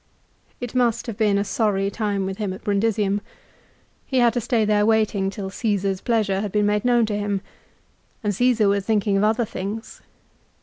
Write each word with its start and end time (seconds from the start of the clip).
It 0.59 0.73
must 0.73 1.05
have 1.05 1.15
been 1.15 1.37
a 1.37 1.43
sorry 1.43 1.91
time 1.91 2.25
with 2.25 2.39
him 2.39 2.53
at 2.53 2.63
Brundisium. 2.63 3.21
He 4.07 4.17
had 4.17 4.33
to 4.33 4.41
stay 4.41 4.65
there 4.65 4.83
waiting 4.83 5.29
till 5.29 5.51
Caesar's 5.51 6.01
pleasure 6.01 6.41
had 6.41 6.51
been 6.51 6.65
made 6.65 6.83
known 6.83 7.05
to 7.05 7.15
him, 7.15 7.41
and 8.23 8.33
Csesar 8.33 8.67
was 8.67 8.83
thinking 8.83 9.15
of 9.15 9.23
other 9.23 9.45
things. 9.45 10.01